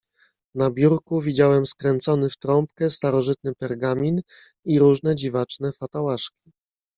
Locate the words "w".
2.29-2.37